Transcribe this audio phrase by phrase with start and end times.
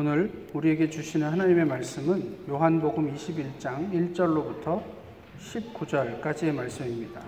[0.00, 4.80] 오늘 우리에게 주시는 하나님의 말씀은 요한복음 21장 1절로부터
[5.40, 7.20] 19절까지의 말씀입니다.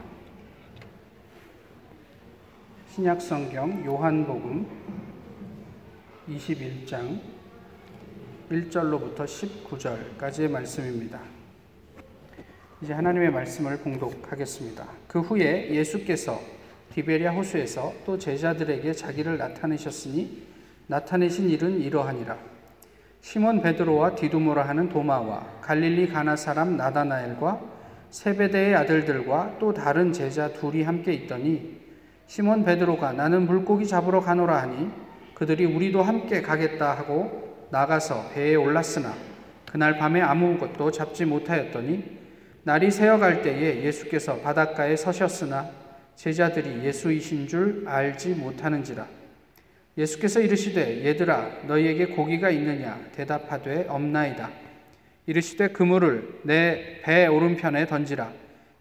[2.95, 4.69] 신약성경 요한복음
[6.29, 7.19] 21장
[8.53, 11.21] 1절로부터 19절까지의 말씀입니다.
[12.83, 14.87] 이제 하나님의 말씀을 봉독하겠습니다.
[15.09, 16.41] 그 후에 예수께서
[16.95, 20.47] 디베리아 호수에서 또 제자들에게 자기를 나타내셨으니
[20.87, 22.50] 나타내신 일은 이러하니라.
[23.21, 27.61] 시몬 베드로와 디두모라 하는 도마와 갈릴리 가나 사람 나다나엘과
[28.11, 31.79] 세베대의 아들들과 또 다른 제자 둘이 함께 있더니
[32.27, 34.91] 시몬 베드로가 나는 물고기 잡으러 가노라 하니
[35.35, 39.15] 그들이 우리도 함께 가겠다 하고 나가서 배에 올랐으나
[39.71, 42.19] 그날 밤에 아무것도 잡지 못하였더니
[42.65, 45.71] 날이 새어갈 때에 예수께서 바닷가에 서셨으나
[46.17, 49.20] 제자들이 예수이신 줄 알지 못하는지라
[50.01, 52.99] 예수께서 이르시되 얘들아 너희에게 고기가 있느냐?
[53.15, 54.51] 대답하되 없나이다.
[55.27, 58.33] 이르시되 그물을 내 배 오른편에 던지라.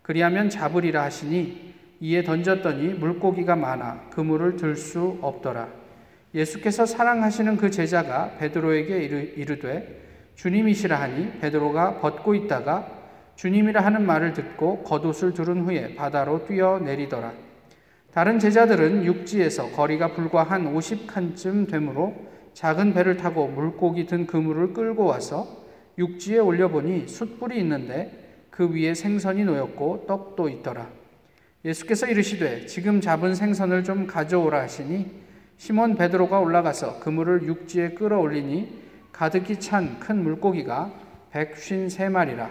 [0.01, 5.67] 그리하면 잡으리라 하시니 이에 던졌더니 물고기가 많아 그물을 들 수 없더라.
[6.33, 8.99] 예수께서 사랑하시는 그 제자가 베드로에게
[9.35, 9.99] 이르되
[10.35, 12.87] 주님이시라 하니 베드로가 벗고 있다가
[13.35, 17.33] 주님이라 하는 말을 듣고 겉옷을 두른 후에 바다로 뛰어내리더라
[18.13, 22.15] 다른 제자들은 육지에서 거리가 불과 한 50칸쯤 되므로
[22.53, 25.63] 작은 배를 타고 물고기 든 그물을 끌고 와서
[25.97, 30.89] 육지에 올려보니 숯불이 있는데 그 위에 생선이 놓였고 떡도 있더라.
[31.63, 35.11] 예수께서 이르시되 지금 잡은 생선을 좀 가져오라 하시니
[35.57, 38.79] 시몬 베드로가 올라가서 그물을 육지에 끌어올리니
[39.11, 40.91] 가득히 찬 큰 물고기가
[41.31, 42.49] 백쉰 세 마리라.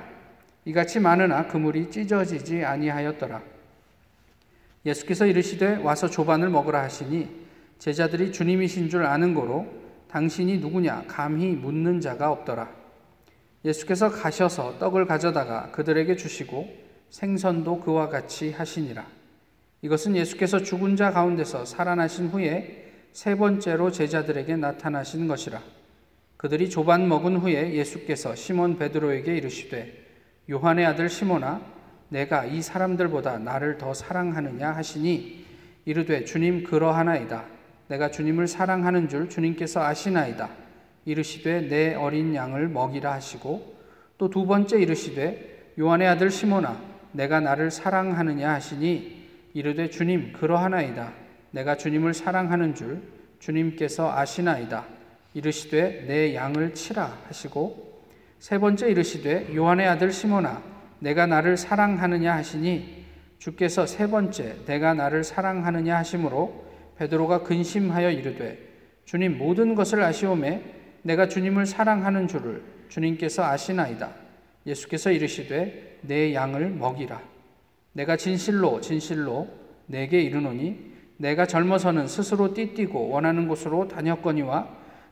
[0.67, 3.58] 이같이 많으나 그물이 찢어지지 아니하였더라.
[4.85, 7.29] 예수께서 이르시되 와서 조반을 먹으라 하시니
[7.79, 9.67] 제자들이 주님이신 줄 아는 고로
[10.09, 12.71] 당신이 누구냐 감히 묻는 자가 없더라.
[13.65, 16.69] 예수께서 가셔서 떡을 가져다가 그들에게 주시고
[17.11, 19.07] 생선도 그와 같이 하시니라.
[19.83, 25.63] 이것은 예수께서 죽은 자 가운데서 살아나신 후에 세 번째로 제자들에게 나타나신 것이라.
[26.37, 30.07] 그들이 조반 먹은 후에 예수께서 시몬 베드로에게 이르시되
[30.51, 31.61] 요한의 아들 시몬아
[32.09, 35.45] 내가 이 사람들보다 나를 더 사랑하느냐 하시니
[35.85, 37.45] 이르되 주님 그러하나이다.
[37.89, 40.49] 내가 주님을 사랑하는 줄 주님께서 아시나이다.
[41.05, 43.79] 이르시되 내 어린 양을 먹이라 하시고
[44.19, 46.79] 또 두 번째 이르시되 요한의 아들 시모나
[47.13, 51.13] 내가 나를 사랑하느냐 하시니 이르되 주님 그러하나이다.
[51.53, 53.01] 내가 주님을 사랑하는 줄
[53.39, 54.85] 주님께서 아시나이다.
[55.35, 58.03] 이르시되 내 양을 치라 하시고
[58.39, 60.63] 세 번째 이르시되 요한의 아들 시모나
[61.01, 63.05] 내가 나를 사랑하느냐 하시니
[63.39, 66.67] 주께서 세 번째 내가 나를 사랑하느냐 하심으로
[66.97, 68.59] 베드로가 근심하여 이르되
[69.05, 70.63] 주님 모든 것을 아시오매
[71.03, 74.11] 내가 주님을 사랑하는 줄을 주님께서 아시나이다.
[74.67, 77.21] 예수께서 이르시되 내 양을 먹이라.
[77.93, 79.49] 내가 진실로 진실로
[79.87, 84.69] 내게 이르노니 내가 젊어서는 스스로 띠띠고 원하는 곳으로 다녔거니와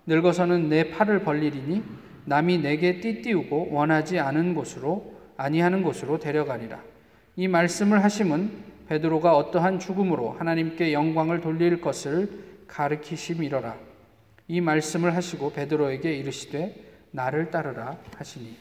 [0.06, 1.82] 늙어서는 내 팔을 벌리리니
[2.26, 6.82] 남이 내게 띠띠우고 원하지 않은 곳으로 아니하는 곳으로 데려가리라.
[7.36, 13.76] 이 말씀을 하심은 베드로가 어떠한 죽음으로 하나님께 영광을 돌릴 것을 가르키심이러라.
[14.48, 18.56] 이 말씀을 하시고 베드로에게 이르시되 나를 따르라 하시니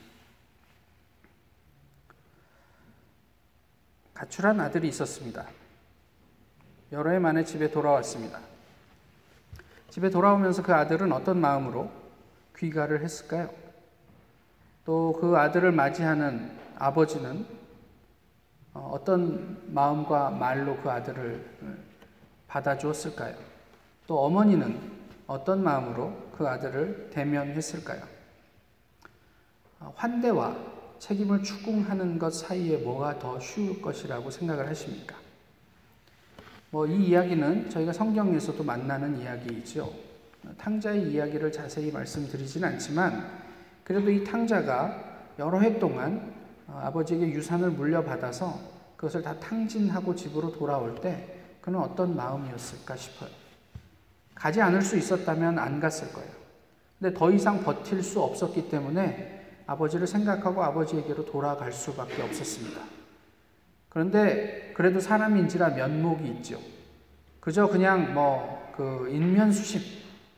[4.13, 5.45] 가출한 아들이 있었습니다.
[6.91, 8.39] 여러 해 만에 집에 돌아왔습니다.
[9.89, 11.91] 집에 돌아오면서 그 아들은 어떤 마음으로
[12.57, 13.49] 귀가를 했을까요?
[14.85, 17.45] 또 그 아들을 맞이하는 아버지는
[18.73, 21.43] 어, 어떤 마음과 말로 그 아들을
[22.47, 23.35] 받아주었을까요?
[24.07, 24.79] 또 어머니는
[25.27, 28.03] 어떤 마음으로 그 아들을 대면했을까요?
[29.79, 30.55] 어, 환대와
[30.99, 35.15] 책임을 추궁하는 것 사이에 뭐가 더 쉬울 것이라고 생각을 하십니까?
[36.71, 39.93] 뭐 이 이야기는 저희가 성경에서도 만나는 이야기이죠.
[40.57, 43.25] 탕자의 이야기를 자세히 말씀드리진 않지만
[43.83, 45.03] 그래도 이 탕자가
[45.39, 46.34] 여러 해 동안 어,
[46.67, 48.59] 아버지에게 유산을 물려받아서
[48.95, 53.29] 그것을 다 탕진하고 집으로 돌아올 때 그는 어떤 마음이었을까 싶어요.
[54.33, 56.31] 가지 않을 수 있었다면 안 갔을 거예요.
[56.99, 62.81] 근데 더 이상 버틸 수 없었기 때문에 아버지를 생각하고 아버지에게로 돌아갈 수밖에 없었습니다.
[63.89, 66.59] 그런데 그래도 사람인지라 면목이 있죠.
[67.39, 69.81] 그저 그냥 뭐 그 인면수심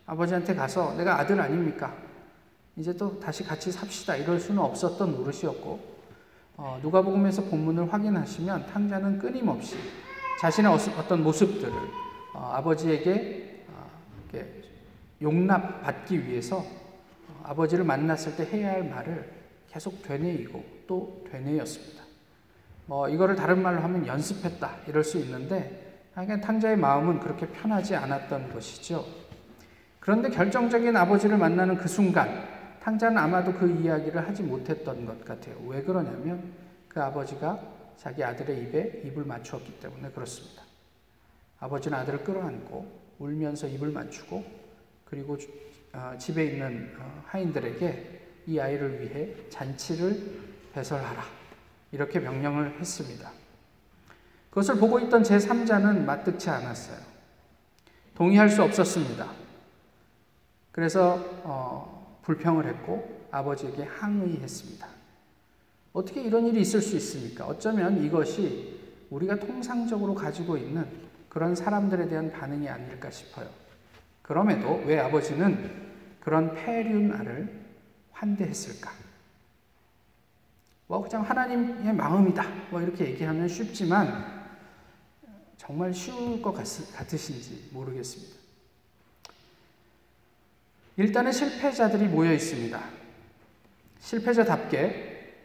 [0.06, 1.96] 아버지한테 가서 내가 아들 아닙니까?
[2.76, 5.97] 이제 또 다시 같이 삽시다 이럴 수는 없었던 노릇이었고
[6.58, 9.78] 어, 누가복음에서 본문을 확인하시면 탕자는 끊임없이
[10.40, 11.72] 자신의 어떤 모습들을
[12.34, 13.88] 어, 아버지에게 어,
[15.22, 16.66] 용납받기 위해서
[17.44, 19.32] 아버지를 만났을 때 해야 할 말을
[19.70, 22.04] 계속 되뇌이고 또 되뇌였습니다.
[22.88, 28.52] 뭐 이거를 다른 말로 하면 연습했다 이럴 수 있는데 하여간 탕자의 마음은 그렇게 편하지 않았던
[28.52, 29.06] 것이죠.
[30.00, 32.57] 그런데 결정적인 아버지를 만나는 그 순간
[32.88, 35.58] 탕자는 아마도 그 이야기를 하지 못했던 것 같아요.
[35.68, 36.54] 왜 그러냐면
[36.88, 37.60] 그 아버지가
[37.98, 40.64] 자기 아들의 입에 입을 맞추었기 때문에 그렇습니다.
[41.60, 42.90] 아버지는 아들을 끌어안고
[43.20, 44.42] 울면서 입을 맞추고
[45.04, 45.38] 그리고
[45.92, 50.40] 어, 집에 있는 어, 하인들에게 이 아이를 위해 잔치를
[50.72, 51.26] 배설하라.
[51.92, 53.30] 이렇게 명령을 했습니다.
[54.50, 57.00] 그것을 보고 있던 제3자는 마뜩치 않았어요.
[58.16, 59.30] 동의할 수 없었습니다.
[60.72, 61.97] 그래서 어,
[62.28, 64.86] 불평을 했고 아버지에게 항의했습니다.
[65.94, 67.48] 어떻게 이런 일이 있을 수 있습니까?
[67.48, 68.78] 어쩌면 이것이
[69.10, 70.86] 우리가 통상적으로 가지고 있는
[71.30, 73.50] 그런 사람들에 대한 반응이 아닐까 싶어요.
[74.22, 75.88] 그럼에도 왜 아버지는
[76.20, 77.62] 그런 폐륜 아를
[78.12, 78.92] 환대했을까?
[80.88, 82.44] 뭐 그냥 하나님의 마음이다.
[82.72, 84.52] 뭐 이렇게 얘기하면 쉽지만
[85.56, 88.37] 정말 쉬울 것 같, 같으신지 모르겠습니다.
[90.98, 92.84] 일단은 실패자들이 모여 있습니다.
[94.00, 95.36] 실패자답게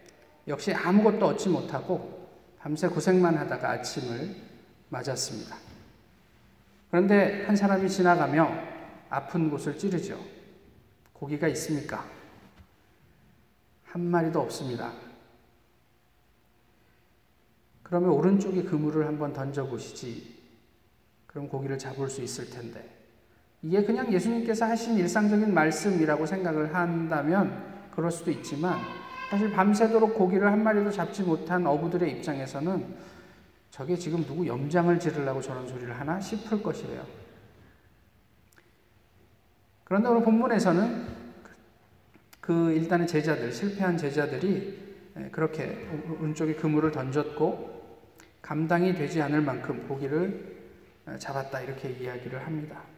[0.47, 2.27] 역시 아무것도 얻지 못하고
[2.59, 4.35] 밤새 고생만 하다가 아침을
[4.89, 5.57] 맞았습니다.
[6.89, 8.51] 그런데 한 사람이 지나가며
[9.09, 10.19] 아픈 곳을 찌르죠.
[11.13, 12.09] 고기가 있습니까?
[13.85, 14.91] 한 마리도 없습니다.
[17.83, 20.33] 그러면 오른쪽에 그물을 한번 던져보시지.
[21.27, 23.02] 그럼 고기를 잡을 수 있을 텐데.
[23.63, 27.63] 이게 그냥 예수님께서 하신 일상적인 말씀이라고 생각을 한다면
[27.95, 28.77] 그럴 수도 있지만
[29.29, 32.85] 사실 밤새도록 고기를 한 마리도 잡지 못한 어부들의 입장에서는
[33.71, 37.03] 저게 지금 누구 염장을 지르려고 저런 소리를 하나 싶을 것이에요.
[39.85, 41.23] 그런데 오늘 본문에서는
[42.41, 44.83] 그 일단은 제자들, 실패한 제자들이
[45.17, 45.87] 예, 그렇게
[46.19, 48.01] 오른쪽에 그물을 던졌고
[48.41, 50.57] 감당이 되지 않을 만큼 고기를
[51.05, 52.92] 어, 잡았다 이렇게 이야기를 합니다.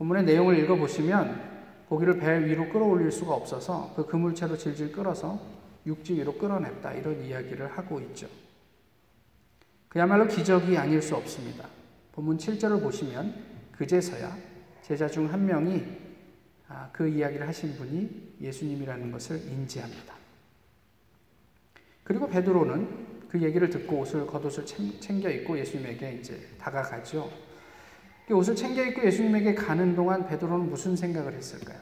[0.00, 5.38] 본문의 내용을 읽어보시면 고기를 배 위로 끌어올릴 수가 없어서 그 그물체로 질질 끌어서
[5.84, 8.26] 육지 위로 끌어냈다 이런 이야기를 하고 있죠.
[9.90, 11.68] 그야말로 기적이 아닐 수 없습니다.
[12.12, 13.34] 본문 7절을 보시면
[13.72, 14.34] 그제서야
[14.80, 15.84] 제자 중 한 명이
[16.68, 20.14] 아, 그 이야기를 하신 분이 예수님이라는 것을 인지합니다.
[22.04, 24.64] 그리고 베드로는 그 얘기를 듣고 옷을 겉옷을
[24.98, 27.50] 챙겨 입고 예수님에게 이제 다가가죠.
[28.30, 31.80] 그 옷을 챙겨 입고 예수님에게 가는 동안 베드로는 무슨 생각을 했을까요?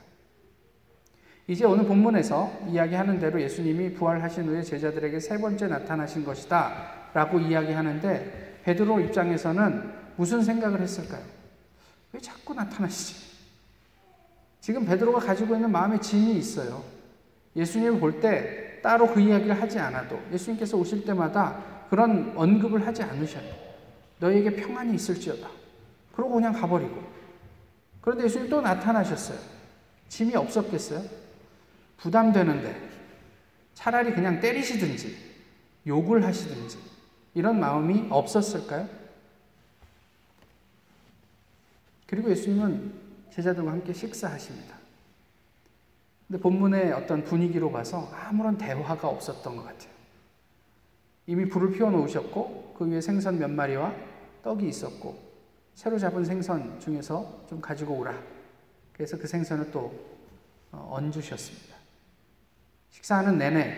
[1.47, 8.61] 이제 오늘 본문에서 이야기하는 대로 예수님이 부활하신 후에 제자들에게 세 번째 나타나신 것이다 라고 이야기하는데
[8.65, 11.23] 베드로 입장에서는 무슨 생각을 했을까요?
[12.15, 13.29] 왜 자꾸 나타나시지?
[14.63, 16.83] 지금 베드로가 가지고 있는 마음의 짐이 있어요.
[17.57, 23.53] 예수님을 볼 때 따로 그 이야기를 하지 않아도 예수님께서 오실 때마다 그런 언급을 하지 않으셔요.
[24.19, 25.59] 너에게 평안이 있을지어다.
[26.19, 27.01] 그러고 그냥 가버리고.
[28.01, 29.39] 그런데 예수님 또 나타나셨어요.
[30.09, 31.01] 짐이 없었겠어요?
[31.97, 32.89] 부담되는데
[33.75, 35.17] 차라리 그냥 때리시든지
[35.87, 36.77] 욕을 하시든지
[37.35, 38.89] 이런 마음이 없었을까요?
[42.09, 42.95] 그리고 예수님은
[43.31, 44.77] 제자들과 함께 식사하십니다.
[46.27, 49.93] 근데 본문의 어떤 분위기로 봐서 아무런 대화가 없었던 것 같아요.
[51.29, 53.95] 이미 불을 피워 놓으셨고 그 위에 생선 몇 마리와
[54.43, 55.28] 떡이 있었고
[55.79, 58.13] 새로 잡은 생선 중에서 좀 가지고 오라.
[58.93, 59.95] 그래서 그 생선을 또
[60.73, 61.77] 어, 얹으셨습니다.
[62.91, 63.77] 식사하는 내내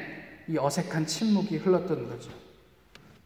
[0.49, 2.33] 이 어색한 침묵이 흘렀던 거죠.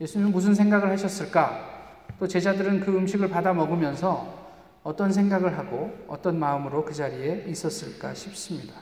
[0.00, 2.08] 예수님은 무슨 생각을 하셨을까?
[2.18, 4.50] 또 제자들은 그 음식을 받아 먹으면서
[4.82, 8.74] 어떤 생각을 하고 어떤 마음으로 그 자리에 있었을까 싶습니다.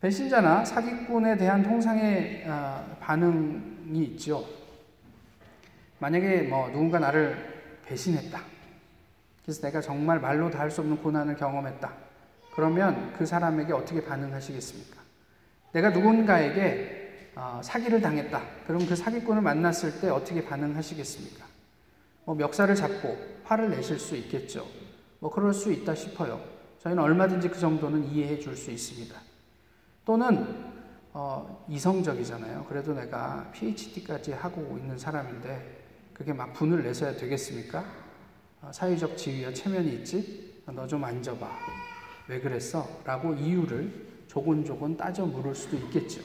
[0.00, 4.44] 배신자나 사기꾼에 대한 통상의 어, 반응이 있죠.
[6.00, 7.53] 만약에 뭐 누군가 나를
[7.86, 8.40] 배신했다.
[9.42, 11.92] 그래서 내가 정말 말로 다 할 수 없는 고난을 경험했다.
[12.54, 15.00] 그러면 그 사람에게 어떻게 반응하시겠습니까?
[15.72, 18.40] 내가 누군가에게 어, 사기를 당했다.
[18.66, 21.44] 그럼 그 사기꾼을 만났을 때 어떻게 반응하시겠습니까?
[22.24, 24.66] 뭐 멱살을 잡고 화를 내실 수 있겠죠.
[25.18, 26.40] 뭐 그럴 수 있다 싶어요.
[26.80, 29.14] 저희는 얼마든지 그 정도는 이해해 줄 수 있습니다.
[30.04, 30.72] 또는
[31.12, 32.66] 어, 이성적이잖아요.
[32.68, 35.83] 그래도 내가 PhD까지 하고 있는 사람인데
[36.14, 37.84] 그게 막 분을 내서야 되겠습니까?
[38.62, 40.62] 어, 사회적 지위와 체면이 있지?
[40.66, 41.46] 너 좀 앉아봐.
[42.28, 42.88] 왜 그랬어?
[43.04, 46.22] 라고 이유를 조곤조곤 따져 물을 수도 있겠죠.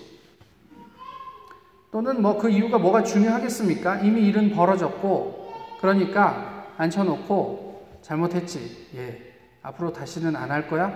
[1.92, 4.00] 또는 뭐 그 이유가 뭐가 중요하겠습니까?
[4.02, 8.88] 이미 일은 벌어졌고 그러니까 앉혀놓고 잘못했지.
[8.96, 9.34] 예.
[9.62, 10.94] 앞으로 다시는 안 할 거야?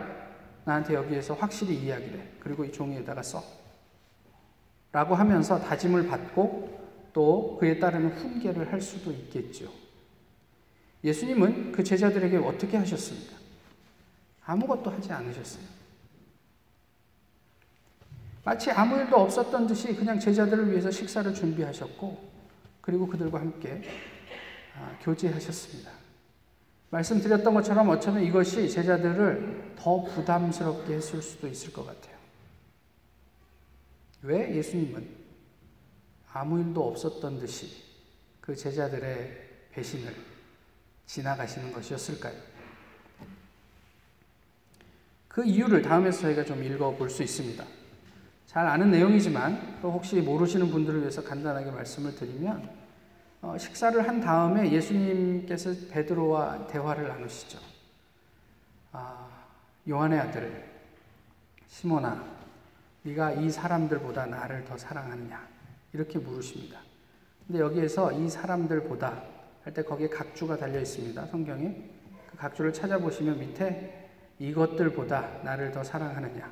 [0.66, 2.24] 나한테 여기에서 확실히 이야기를 해.
[2.40, 3.44] 그리고 이 종이에다가 써.
[4.94, 6.83] 라고 하면서 다짐을 받고
[7.13, 9.72] 또 그에 따르는 훈계를 할 수도 있겠죠.
[11.03, 13.38] 예수님은 그 제자들에게 어떻게 하셨습니까?
[14.46, 15.63] 아무것도 하지 않으셨어요.
[18.43, 22.32] 마치 아무 일도 없었던 듯이 그냥 제자들을 위해서 식사를 준비하셨고,
[22.82, 23.82] 그리고 그들과 함께
[24.75, 25.91] 아, 교제하셨습니다.
[26.89, 32.17] 말씀드렸던 것처럼 어쩌면 이것이 제자들을 더 부담스럽게 했을 수도 있을 것 같아요.
[34.24, 35.23] 왜 예수님은
[36.34, 37.84] 아무 일도 없었던 듯이
[38.42, 40.13] 그 제자들의 배신을
[41.06, 42.34] 지나가시는 것이었을까요?
[45.28, 47.63] 그 이유를 다음에서 저희가 좀 읽어볼 수 있습니다.
[48.48, 52.70] 잘 아는 내용이지만 또 혹시 모르시는 분들을 위해서 간단하게 말씀을 드리면
[53.42, 57.60] 어, 식사를 한 다음에 예수님께서 베드로와 대화를 나누시죠.
[58.92, 59.28] 아,
[59.90, 60.72] 요한의 아들
[61.68, 62.24] 시몬아,
[63.04, 65.52] 네가 이 사람들보다 나를 더 사랑하느냐?
[65.94, 66.80] 이렇게 물으십니다.
[67.48, 69.24] 근데 여기에서 이 사람들보다
[69.64, 71.26] 할 때 거기에 각주가 달려 있습니다.
[71.28, 71.90] 성경에
[72.30, 74.10] 그 각주를 찾아보시면 밑에
[74.40, 76.52] 이것들보다 나를 더 사랑하느냐?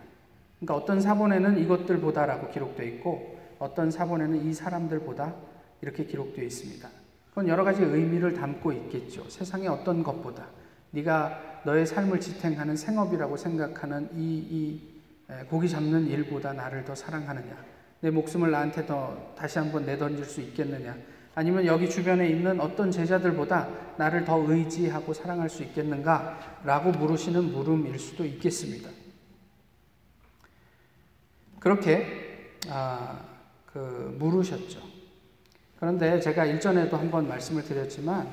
[0.59, 5.35] 그러니까 어떤 사본에는 이것들보다라고 기록되어 있고 어떤 사본에는 이 사람들보다
[5.81, 6.89] 이렇게 기록되어 있습니다.
[7.29, 9.29] 그건 여러 가지 의미를 담고 있겠죠.
[9.29, 10.47] 세상의 어떤 것보다
[10.91, 17.70] 네가 너의 삶을 지탱하는 생업이라고 생각하는 이, 이 고기 잡는 일보다 나를 더 사랑하느냐?
[18.01, 20.97] 내 목숨을 나한테 더 다시 한번 내던질 수 있겠느냐?
[21.33, 26.59] 아니면 여기 주변에 있는 어떤 제자들보다 나를 더 의지하고 사랑할 수 있겠는가?
[26.65, 28.89] 라고 물으시는 물음일 수도 있겠습니다.
[31.59, 33.19] 그렇게 아,
[33.67, 34.81] 그 물으셨죠.
[35.79, 38.27] 그런데 제가 일전에도 한번 말씀을 드렸지만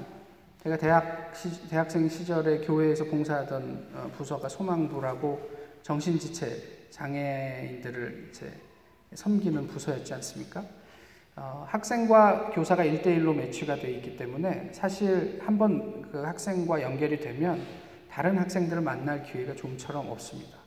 [0.62, 5.50] 제가 대학 시, 대학생 시절에 교회에서 봉사하던 어, 부서가 소망부라고
[5.82, 8.52] 정신지체 장애인들을 이제
[9.14, 10.64] 섬기는 부서였지 않습니까?
[11.36, 17.62] 어, 학생과 교사가 1대1로 매치가 되어 있기 때문에 사실 한번 그 학생과 연결이 되면
[18.10, 20.58] 다른 학생들을 만날 기회가 좀처럼 없습니다.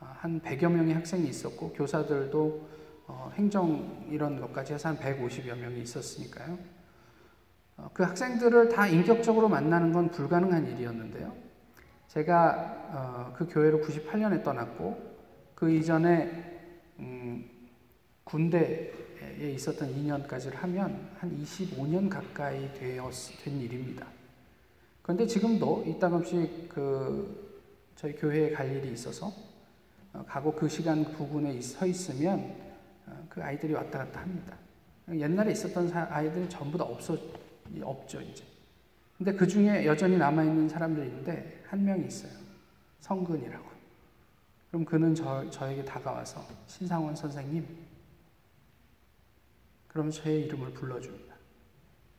[0.00, 2.68] 아, 한 100여 명의 학생이 있었고 교사들도
[3.06, 6.58] 어, 행정 이런 것까지 해서 한 150여 명이 있었으니까요.
[7.78, 11.32] 어, 그 학생들을 다 인격적으로 만나는 건 불가능한 일이었는데요.
[12.08, 15.16] 제가 어, 그 교회로 98년에 떠났고
[15.54, 16.47] 그 이전에 음,
[18.28, 18.92] 군대에
[19.54, 23.10] 있었던 2년까지를 하면 한 25년 가까이 되었,
[23.42, 24.06] 된 일입니다.
[25.02, 27.48] 그런데 지금도 이따금씩 그
[27.96, 29.32] 저희 교회에 갈 일이 있어서
[30.12, 32.54] 어, 가고 그 시간 부분에 서 있으면
[33.06, 34.56] 어, 그 아이들이 왔다 갔다 합니다.
[35.10, 37.16] 옛날에 있었던 아이들이 전부 다 없어
[37.80, 38.44] 없죠 이제.
[39.16, 42.32] 근데 그 중에 여전히 남아 있는 사람들이 데한 명이 있어요.
[43.00, 43.66] 성근이라고.
[44.70, 47.87] 그럼 그는 저, 저에게 다가와서 신상원 선생님.
[49.98, 51.34] 그럼 저의 이름을 불러줍니다.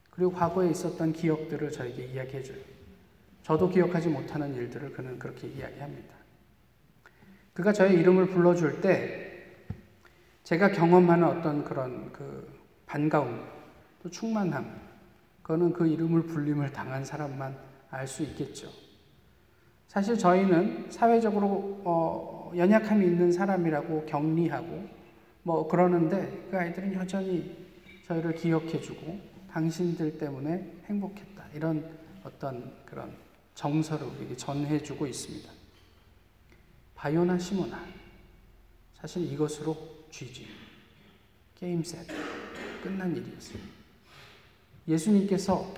[0.10, 2.58] 그리고 과거에 있었던 기억들을 저에게 이야기해줘요.
[3.42, 6.14] 저도 기억하지 못하는 일들을 그는 그렇게 이야기합니다.
[7.54, 9.46] 그가 저의 이름을 불러줄 때
[10.44, 12.52] 제가 경험하는 어떤 그런 그
[12.86, 13.46] 반가움,
[14.04, 14.78] 또 충만함,
[15.42, 17.58] 그거는 그 이름을 불림을 당한 사람만
[17.92, 18.68] 알 수 있겠죠.
[19.88, 24.86] 사실 저희는 사회적으로 어, 연약함이 있는 사람이라고 격리하고
[25.44, 27.69] 뭐 그러는데 그 아이들은 여전히
[28.10, 29.20] 저희를 기억해주고
[29.52, 31.88] 당신들 때문에 행복했다 이런
[32.24, 33.16] 어떤 그런
[33.54, 35.52] 정서를 우리에게 전해주고 있습니다.
[36.96, 37.86] 바요나 시모나.
[38.96, 39.78] 사실 이것으로
[40.10, 40.48] GG.
[41.56, 42.08] 게임 셋.
[42.82, 43.60] 끝난 일이었어요.
[44.88, 45.72] 예수님께서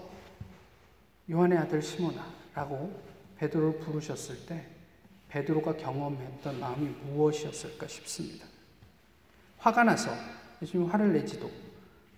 [1.30, 3.02] 요한의 아들 시모나라고
[3.38, 4.68] 베드로를 부르셨을 때
[5.28, 8.46] 베드로가 경험했던 마음이 무엇이었을까 싶습니다.
[9.58, 10.12] 화가 나서
[10.62, 11.52] 예수님 화를 내지도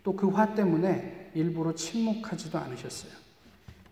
[0.04, 3.12] 또 그 화 때문에 일부러 침묵하지도 않으셨어요.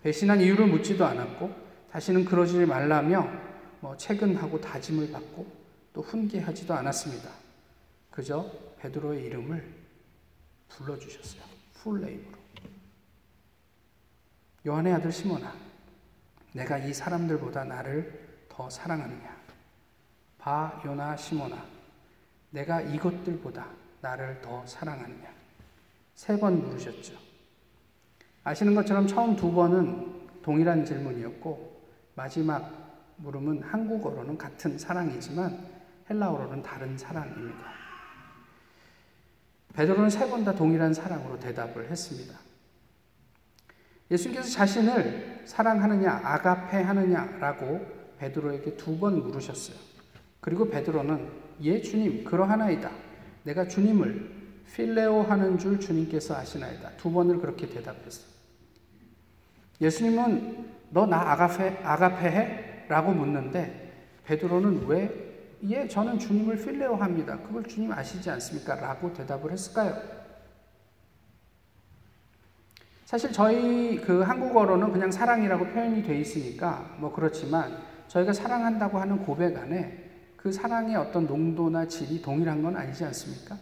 [0.03, 1.49] 배신한 이유를 묻지도 않았고
[1.91, 3.27] 다시는 그러지 말라며
[3.79, 5.51] 뭐 채근하고 다짐을 받고
[5.93, 7.29] 또 훈계하지도 않았습니다.
[8.09, 8.49] 그저
[8.79, 9.73] 베드로의 이름을
[10.69, 11.41] 불러주셨어요.
[11.75, 12.37] 풀네임으로.
[14.67, 15.53] 요한의 아들 시몬아,
[16.53, 19.41] 내가 이 사람들보다 나를 더 사랑하느냐?
[20.37, 21.65] 바 요나 시몬아,
[22.51, 23.67] 내가 이것들보다
[24.01, 25.40] 나를 더 사랑하느냐?
[26.15, 27.13] 세 번 물으셨죠.
[28.43, 31.81] 아시는 것처럼 처음 두 번은 동일한 질문이었고
[32.15, 35.59] 마지막 물음은 한국어로는 같은 사랑이지만
[36.09, 37.71] 헬라어로는 다른 사랑입니다.
[39.73, 42.37] 베드로는 세 번 다 동일한 사랑으로 대답을 했습니다.
[44.09, 47.85] 예수님께서 자신을 사랑하느냐, 아가페 하느냐라고
[48.19, 49.77] 베드로에게 두 번 물으셨어요.
[50.41, 51.29] 그리고 베드로는
[51.61, 52.91] 예 주님 그러하나이다.
[53.43, 54.40] 내가 주님을
[54.73, 56.91] 필레오 하는 줄 주님께서 아시나이다.
[56.97, 58.25] 두 번을 그렇게 대답했어.
[59.81, 62.85] 예수님은 너 나 아가페 아가페 해?
[62.87, 63.91] 라고 묻는데
[64.25, 67.37] 베드로는 왜 예, 저는 주님을 필레오 합니다.
[67.45, 68.75] 그걸 주님 아시지 않습니까?
[68.75, 69.95] 라고 대답을 했을까요?
[73.05, 79.57] 사실 저희 그 한국어로는 그냥 사랑이라고 표현이 돼 있으니까 뭐 그렇지만 저희가 사랑한다고 하는 고백
[79.57, 83.57] 안에 그 사랑의 어떤 농도나 질이 동일한 건 아니지 않습니까?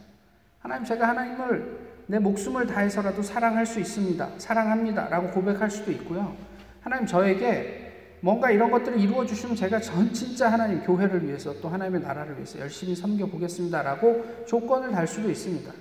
[0.69, 4.29] 하나님, 제가 하나님을 내 목숨을 다해서라도 사랑할 수 있습니다.
[4.37, 5.09] 사랑합니다.
[5.09, 6.35] 라고 고백할 수도 있고요.
[6.81, 12.01] 하나님, 저에게 뭔가 이런 것들을 이루어 주시면 제가 전 진짜 하나님 교회를 위해서 또 하나님의
[12.01, 15.71] 나라를 위해서 열심히 섬겨 보겠습니다 라고 조건을 달 수도 있습니다.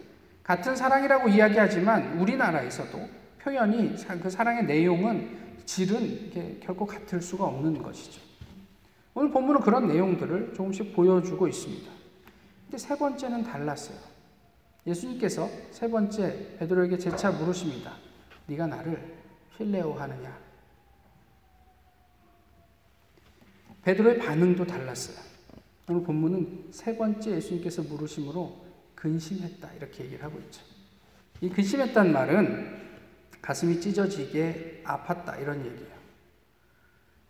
[0.43, 2.99] 같은 사랑이라고 이야기하지만 우리나라에서도
[3.43, 8.23] 표현이 그 사랑의 내용은 질은 결코 같을 수가 없는 것이죠.
[9.13, 11.91] 오늘 본문은 그런 내용들을 조금씩 보여주고 있습니다.
[12.65, 14.18] 근데 세 번째는 달랐어요.
[14.89, 17.95] 예수님께서 세 번째 베드로에게 재차 물으십니다.
[18.47, 19.17] 네가 나를
[19.57, 20.39] 필레오 하느냐?
[23.83, 25.17] 베드로의 반응도 달랐어요.
[25.89, 30.63] 오늘 본문은 세 번째 예수님께서 물으심으로 근심했다 이렇게 얘기를 하고 있죠.
[31.41, 32.79] 이 근심했단 말은
[33.41, 35.99] 가슴이 찢어지게 아팠다 이런 얘기예요.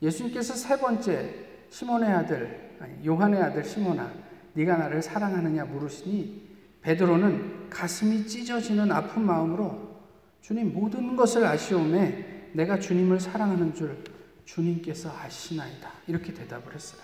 [0.00, 4.12] 예수님께서 세 번째 시몬의 아들 아니, 요한의 아들 시몬아
[4.54, 6.47] 네가 나를 사랑하느냐 물으시니
[6.82, 10.00] 베드로는 가슴이 찢어지는 아픈 마음으로
[10.40, 14.02] 주님 모든 것을 아시오매 내가 주님을 사랑하는 줄
[14.44, 15.92] 주님께서 아시나이다.
[16.06, 17.02] 이렇게 대답을 했어요.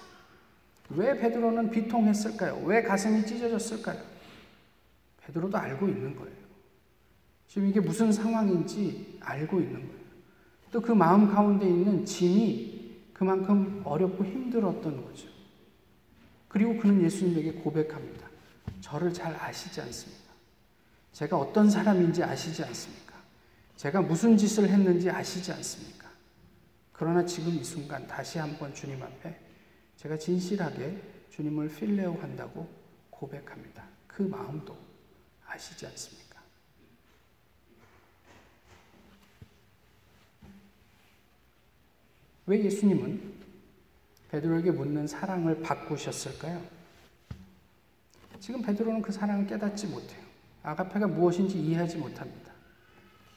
[0.90, 2.62] 왜 베드로는 비통했을까요?
[2.64, 4.00] 왜 가슴이 찢어졌을까요?
[5.26, 6.34] 베드로도 알고 있는 거예요.
[7.46, 10.04] 지금 이게 무슨 상황인지 알고 있는 거예요.
[10.72, 15.28] 또 그 마음 가운데 있는 짐이 그만큼 어렵고 힘들었던 거죠.
[16.48, 18.23] 그리고 그는 예수님에게 고백합니다.
[18.84, 20.34] 저를 잘 아시지 않습니까?
[21.12, 23.14] 제가 어떤 사람인지 아시지 않습니까?
[23.76, 26.10] 제가 무슨 짓을 했는지 아시지 않습니까?
[26.92, 29.40] 그러나 지금 이 순간 다시 한번 주님 앞에
[29.96, 32.68] 제가 진실하게 주님을 필레오 한다고
[33.08, 33.82] 고백합니다.
[34.06, 34.76] 그 마음도
[35.46, 36.42] 아시지 않습니까?
[42.44, 43.32] 왜 예수님은
[44.30, 46.73] 베드로에게 묻는 사랑을 바꾸셨을까요?
[48.44, 50.20] 지금 베드로는 그 사랑을 깨닫지 못해요.
[50.64, 52.52] 아가페가 무엇인지 이해하지 못합니다.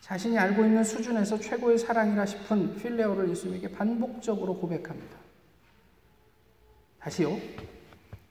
[0.01, 5.17] 자신이 알고 있는 수준에서 최고의 사랑이라 싶은 필레오를 예수님에게 반복적으로 고백합니다.
[6.99, 7.39] 다시요.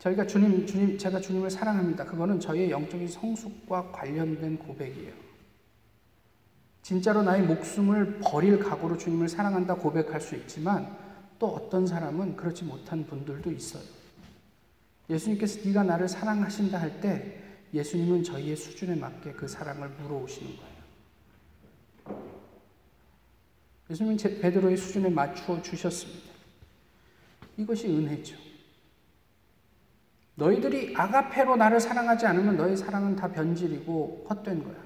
[0.00, 2.04] 저희가 주님, 주님, 제가 주님을 사랑합니다.
[2.04, 5.14] 그거는 저희의 영적인 성숙과 관련된 고백이에요.
[6.82, 10.94] 진짜로 나의 목숨을 버릴 각오로 주님을 사랑한다 고백할 수 있지만
[11.38, 14.05] 또 어떤 사람은 그렇지 못한 분들도 있어요.
[15.08, 17.42] 예수님께서 네가 나를 사랑하신다 할 때
[17.74, 20.76] 예수님은 저희의 수준에 맞게 그 사랑을 물어오시는 거예요.
[23.90, 26.32] 예수님은 베드로의 수준에 맞추어 주셨습니다.
[27.56, 28.36] 이것이 은혜죠.
[30.36, 34.84] 너희들이 아가페로 나를 사랑하지 않으면 너희 사랑은 다 변질이고 헛된 거야.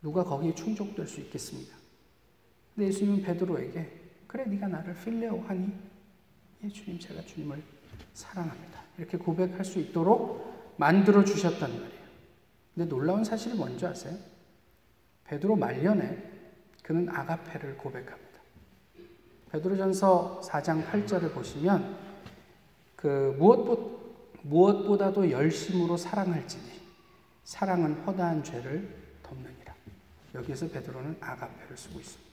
[0.00, 1.76] 누가 거기에 충족될 수 있겠습니까?
[2.74, 5.72] 근데 예수님은 베드로에게 그래 네가 나를 필레오 하니
[6.64, 7.62] 예 주님 제가 주님을
[8.14, 8.81] 사랑합니다.
[9.02, 12.02] 이렇게 고백할 수 있도록 만들어 주셨단 말이에요.
[12.74, 14.16] 근데 놀라운 사실이 뭔지 아세요?
[15.24, 16.30] 베드로 말년에
[16.84, 18.22] 그는 아가페를 고백합니다.
[19.50, 21.96] 베드로전서 4장 8절을 보시면
[22.94, 24.00] 그 무엇보,
[24.42, 26.70] 무엇보다도 열심으로 사랑할지니
[27.44, 28.88] 사랑은 허다한 죄를
[29.22, 29.74] 덮느니라.
[30.36, 32.32] 여기에서 베드로는 아가페를 쓰고 있습니다.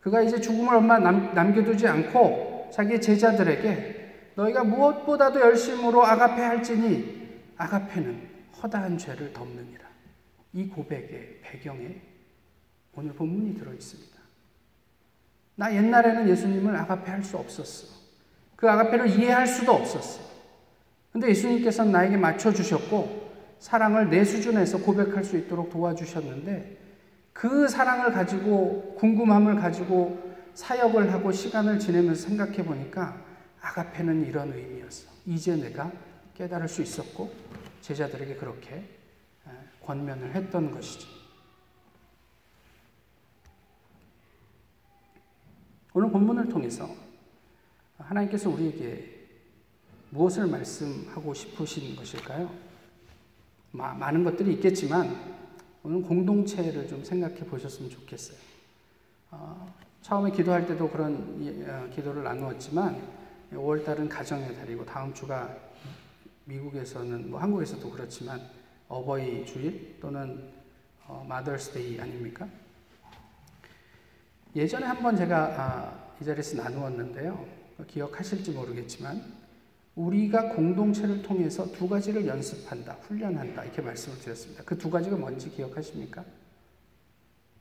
[0.00, 3.95] 그가 이제 죽음을 얼마 남, 남겨두지 않고 자기 제자들에게
[4.36, 8.28] 너희가 무엇보다도 열심으로 아가페 할지니 아가페는
[8.62, 9.86] 허다한 죄를 덮느니라.
[10.52, 12.00] 이 고백의 배경에
[12.94, 14.16] 오늘 본문이 들어 있습니다.
[15.56, 17.96] 나 옛날에는 예수님을 아가페 할 수 없었어.
[18.56, 20.20] 그 아가페를 이해할 수도 없었어.
[21.12, 23.26] 근데 예수님께서는 나에게 맞춰 주셨고,
[23.58, 26.76] 사랑을 내 수준에서 고백할 수 있도록 도와주셨는데,
[27.32, 30.22] 그 사랑을 가지고, 궁금함을 가지고
[30.54, 33.25] 사역을 하고 시간을 지내면서 생각해 보니까,
[33.66, 35.10] 아가페는 이런 의미였어.
[35.26, 35.92] 이제 내가
[36.34, 37.32] 깨달을 수 있었고,
[37.80, 38.84] 제자들에게 그렇게
[39.84, 41.08] 권면을 했던 것이죠.
[45.94, 46.88] 오늘 본문을 통해서
[47.98, 49.16] 하나님께서 우리에게
[50.10, 52.52] 무엇을 말씀하고 싶으신 것일까요?
[53.72, 55.36] 마, 많은 것들이 있겠지만
[55.82, 58.38] 오늘 공동체를 좀 생각해 보셨으면 좋겠어요.
[59.30, 61.14] 어, 처음에 기도할 때도 그런
[61.66, 63.25] 어, 기도를 나누었지만
[63.56, 65.56] 5월 달은 가정의 달이고 다음 주가
[66.44, 68.40] 미국에서는 뭐 한국에서도 그렇지만
[68.88, 70.52] 어버이 주일 또는
[71.06, 72.48] 어, 마더스데이 아닙니까?
[74.54, 77.46] 예전에 한번 제가 아, 이 자리에서 나누었는데요.
[77.86, 79.22] 기억하실지 모르겠지만
[79.96, 84.62] 우리가 공동체를 통해서 두 가지를 연습한다, 훈련한다 이렇게 말씀을 드렸습니다.
[84.64, 86.24] 그 두 가지가 뭔지 기억하십니까?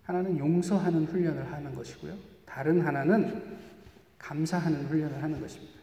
[0.03, 2.15] 하나는 용서하는 훈련을 하는 것이고요.
[2.45, 3.57] 다른 하나는
[4.19, 5.74] 감사하는 훈련을 하는 것입니다.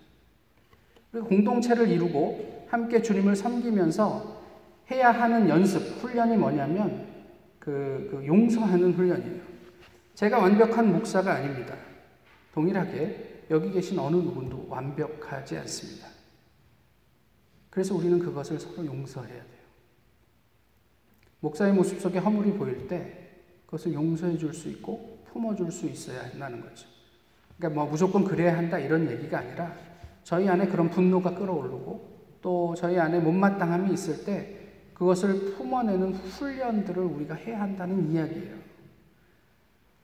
[1.20, 4.42] 공동체를 이루고 함께 주님을 섬기면서
[4.90, 7.07] 해야 하는 연습, 훈련이 뭐냐면
[7.59, 9.42] 그, 그 용서하는 훈련이에요.
[10.14, 11.75] 제가 완벽한 목사가 아닙니다.
[12.55, 16.09] 동일하게 여기 계신 어느 누구도 완벽하지 않습니다.
[17.70, 19.62] 그래서 우리는 그것을 서로 용서해야 돼요.
[21.40, 23.31] 목사의 모습 속에 허물이 보일 때
[23.66, 26.87] 그것을 용서해 줄 수 있고 품어 줄 수 있어야 한다는 거죠.
[27.57, 29.75] 그러니까 뭐 무조건 그래야 한다 이런 얘기가 아니라
[30.24, 34.58] 저희 안에 그런 분노가 끌어오르고 또 저희 안에 못마땅함이 있을 때
[34.94, 38.62] 그것을 품어내는 훈련들을 우리가 해야 한다는 이야기예요.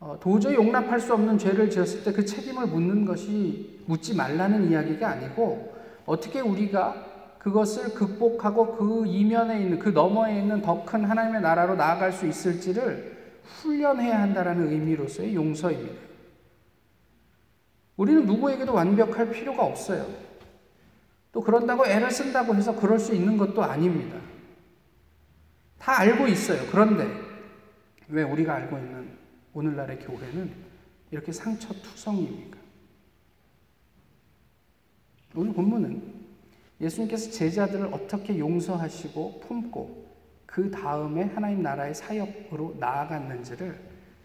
[0.00, 5.08] 어, 도저히 용납할 수 없는 죄를 지었을 때 그 책임을 묻는 것이 묻지 말라는 이야기가
[5.08, 5.74] 아니고
[6.06, 7.06] 어떻게 우리가
[7.38, 13.16] 그것을 극복하고 그 이면에 있는 그 너머에 있는 더 큰 하나님의 나라로 나아갈 수 있을지를
[13.44, 16.07] 훈련해야 한다라는 의미로서의 용서입니다.
[17.98, 20.08] 우리는 누구에게도 완벽할 필요가 없어요.
[21.32, 24.18] 또 그런다고 애를 쓴다고 해서 그럴 수 있는 것도 아닙니다.
[25.78, 26.62] 다 알고 있어요.
[26.70, 27.06] 그런데
[28.08, 29.18] 왜 우리가 알고 있는
[29.52, 30.52] 오늘날의 교회는
[31.10, 32.58] 이렇게 상처투성입니까?
[35.34, 36.18] 오늘 본문은
[36.80, 40.08] 예수님께서 제자들을 어떻게 용서하시고 품고
[40.46, 43.76] 그 다음에 하나님 나라의 사역으로 나아갔는지를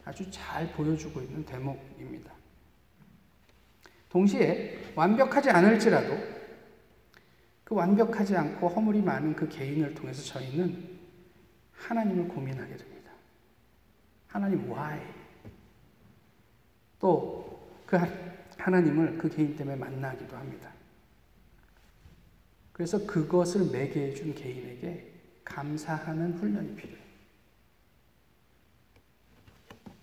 [0.05, 2.42] 아주 잘 보여주고 있는 대목입니다.
[4.13, 6.17] 동시에 완벽하지 않을지라도
[7.65, 10.99] 그 완벽하지 않고 허물이 많은 그 개인을 통해서 저희는
[11.73, 13.12] 하나님을 고민하게 됩니다.
[14.28, 15.02] 하나님 why?
[16.99, 17.43] 또
[17.93, 17.97] 그
[18.58, 20.71] 하나님을 그 개인 때문에 만나기도 합니다.
[22.71, 25.12] 그래서 그것을 매개해 준 개인에게
[25.45, 27.04] 감사하는 훈련이 필요해요.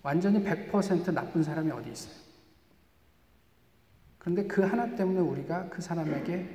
[0.03, 2.20] 완전히 100% 나쁜 사람이 어디 있어요?
[4.21, 6.47] 그런데 그 하나 때문에 우리가 그 사람에게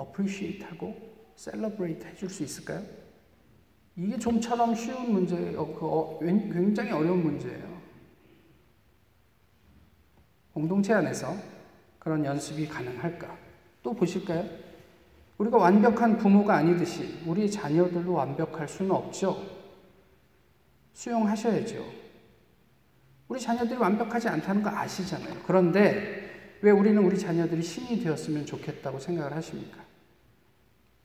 [0.00, 0.96] appreciate 하고
[1.36, 2.82] celebrate 해줄 수 있을까요?
[3.96, 5.74] 이게 좀처럼 쉬운 문제예요.
[5.74, 7.76] 그 어, 굉장히 어려운 문제예요.
[10.54, 11.36] 공동체 안에서
[11.98, 13.36] 그런 연습이 가능할까?
[13.82, 14.48] 또 보실까요?
[15.36, 19.36] 우리가 완벽한 부모가 아니듯이 우리 자녀들도 완벽할 수는 없죠.
[20.94, 21.84] 수용하셔야죠.
[23.28, 25.42] 우리 자녀들이 완벽하지 않다는 거 아시잖아요.
[25.46, 26.26] 그런데
[26.62, 29.78] 왜 우리는 우리 자녀들이 신이 되었으면 좋겠다고 생각을 하십니까?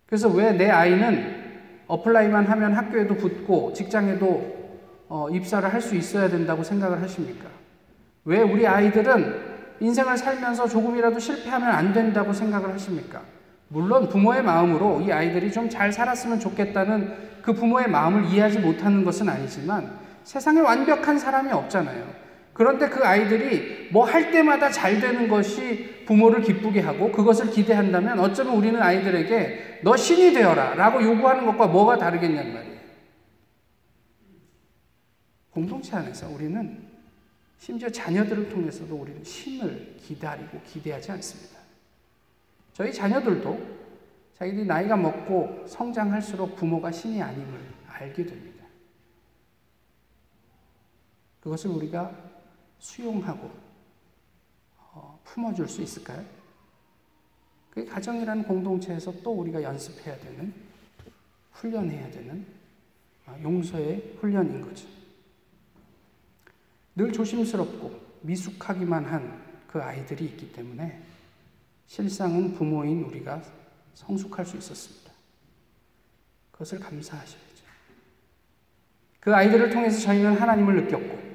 [0.05, 1.51] 그래서 왜 내 아이는
[1.87, 4.61] apply만 하면 학교에도 붙고 직장에도
[5.09, 7.49] 어, 입사를 할 수 있어야 된다고 생각을 하십니까?
[8.25, 13.21] 왜 우리 아이들은 인생을 살면서 조금이라도 실패하면 안 된다고 생각을 하십니까?
[13.67, 19.27] 물론 부모의 마음으로 이 아이들이 좀 잘 살았으면 좋겠다는 그 부모의 마음을 이해하지 못하는 것은
[19.27, 19.91] 아니지만
[20.23, 22.05] 세상에 완벽한 사람이 없잖아요.
[22.53, 28.55] 그런데 그 아이들이 뭐 할 때마다 잘 되는 것이 부모를 기쁘게 하고 그것을 기대한다면 어쩌면
[28.55, 32.81] 우리는 아이들에게 너 신이 되어라 라고 요구하는 것과 뭐가 다르겠냐는 말이에요.
[35.51, 36.89] 공동체 안에서 우리는
[37.57, 41.59] 심지어 자녀들을 통해서도 우리는 신을 기다리고 기대하지 않습니다.
[42.73, 43.81] 저희 자녀들도
[44.37, 48.65] 자기들이 나이가 먹고 성장할수록 부모가 신이 아님을 알게 됩니다.
[51.41, 52.30] 그것을 우리가
[52.81, 53.49] 수용하고
[54.77, 56.25] 어, 품어줄 수 있을까요?
[57.69, 60.53] 그게 가정이라는 공동체에서 또 우리가 연습해야 되는,
[61.53, 62.45] 훈련해야 되는
[63.25, 64.85] 어, 용서의 훈련인 거죠.
[66.95, 71.01] 늘 조심스럽고 미숙하기만 한 그 아이들이 있기 때문에
[71.87, 73.41] 실상은 부모인 우리가
[73.93, 75.11] 성숙할 수 있었습니다.
[76.51, 77.63] 그것을 감사하셔야죠.
[79.21, 81.30] 그 아이들을 통해서 저희는 하나님을 느꼈고,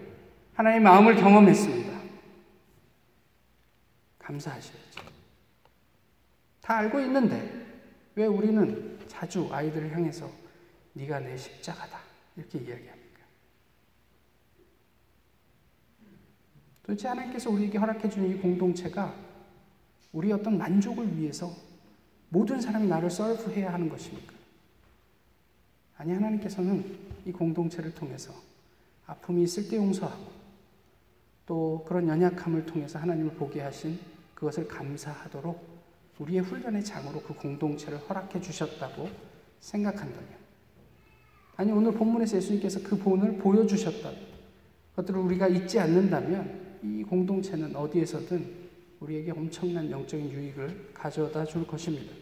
[0.57, 2.01] 하나님의 마음을 경험했습니다.
[4.19, 5.03] 감사하셔야죠.
[6.63, 7.67] 다 알고 있는데,
[8.15, 10.31] 왜 우리는 자주 아이들을 향해서
[10.95, 12.01] 네가 내 십자가다.
[12.37, 13.21] 이렇게 이야기합니까?
[16.83, 19.15] 도대체 하나님께서 우리에게 허락해 주는 이 공동체가
[20.13, 21.55] 우리 어떤 만족을 위해서
[22.31, 24.33] 모든 사람이 나를 서브해야 하는 것입니까?
[25.99, 28.33] 아니, 하나님께서는 이 공동체를 통해서
[29.07, 30.36] 아픔이 있을 때 용서하고
[31.47, 33.99] 또 그런 연약함을 통해서 하나님을 보게 하신
[34.35, 35.77] 그것을 감사하도록
[36.19, 39.09] 우리의 훈련의 장으로 그 공동체를 허락해 주셨다고
[39.61, 40.29] 생각한다면
[41.57, 44.15] 아니 오늘 본문에서 예수님께서 그 본을 보여주셨던
[44.97, 48.67] 것들을 우리가 잊지 않는다면 이 공동체는 어디에서든
[49.01, 52.15] 우리에게 엄청난 영적인 유익을 가져다 줄 것입니다.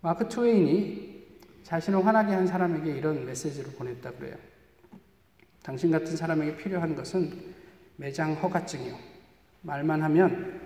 [0.00, 1.26] 마크 트웨인이
[1.62, 4.36] 자신을 화나게 한 사람에게 이런 메시지를 보냈다 그래요.
[5.66, 7.52] 당신 같은 사람에게 필요한 것은
[7.96, 8.96] 매장 허가증이요.
[9.62, 10.60] 말만 하면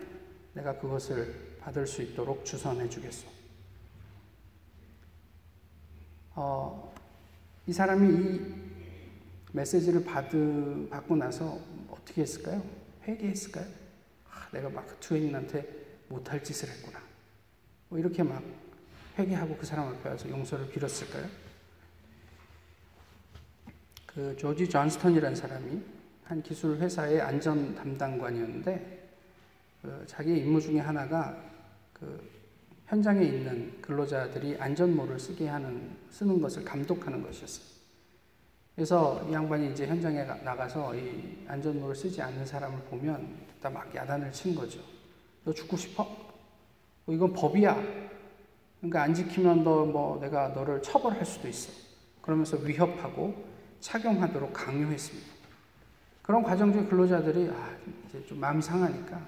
[0.53, 3.27] 내가 그것을 받을 수 있도록 주선해 주겠소.
[6.35, 6.93] 어,
[7.67, 8.55] 이 사람이 이
[9.53, 10.27] 메시지를 받
[10.91, 11.59] 받고 나서
[11.89, 12.63] 어떻게 했을까요?
[13.09, 13.67] 회개했을까요?
[14.31, 15.67] 아, 내가 마크 트웨인한테
[16.11, 17.01] 못할 짓을 했구나.
[17.89, 18.43] 뭐 이렇게 막
[19.19, 21.50] 회개하고 그 사람 앞에 와서 용서를 빌었을까요?
[24.14, 25.81] 그 조지 존스턴이라는 사람이
[26.25, 29.09] 한 기술 회사의 안전 담당관이었는데
[29.83, 31.40] 그 자기의 임무 중에 하나가
[31.92, 32.20] 그
[32.87, 37.64] 현장에 있는 근로자들이 안전모를 쓰게 하는 쓰는 것을 감독하는 것이었어요.
[38.75, 43.29] 그래서 이 양반이 이제 현장에 나가서 이 안전모를 쓰지 않는 사람을 보면
[43.62, 44.81] 막 야단을 친 거죠.
[45.44, 46.05] 너 죽고 싶어?
[47.05, 47.81] 뭐 이건 법이야.
[48.81, 51.70] 그러니까 안 지키면 너 뭐 내가 너를 처벌할 수도 있어.
[52.23, 55.29] 그러면서 위협하고 착용하도록 강요했습니다.
[56.23, 57.77] 그런 과정 중에 근로자들이 아,
[58.09, 59.19] 이제 좀 마음이 상하니까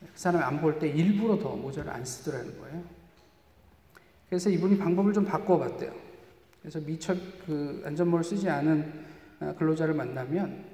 [0.00, 2.82] 그 사람이 안 볼 때 일부러 더 모자를 안 쓰더라는 거예요.
[4.28, 5.92] 그래서 이분이 방법을 좀 바꿔봤대요.
[6.60, 7.14] 그래서 미처
[7.46, 9.04] 그 안전모를 쓰지 않은
[9.40, 10.64] 어, 근로자를 만나면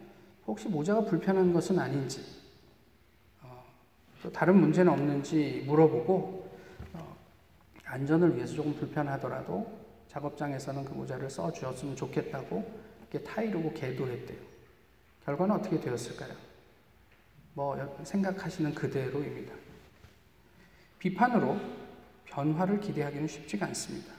[0.47, 2.23] 혹시 모자가 불편한 것은 아닌지,
[3.43, 3.65] 어,
[4.23, 6.51] 또 다른 문제는 없는지 물어보고
[6.95, 7.17] 어,
[7.85, 9.71] 안전을 위해서 조금 불편하더라도
[10.09, 14.39] 작업장에서는 그 모자를 써 주었으면 좋겠다고 이렇게 타이르고 계도했대요.
[15.25, 16.35] 결과는 어떻게 되었을까요?
[17.55, 19.55] 뭐 생각하시는 그대로입니다.
[20.99, 21.59] 비판으로
[22.25, 24.13] 변화를 기대하기는 쉽지가 않습니다.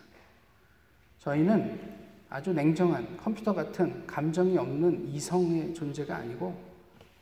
[1.19, 1.99] 저희는
[2.29, 6.69] 아주 냉정한 컴퓨터 같은 감정이 없는 이성의 존재가 아니고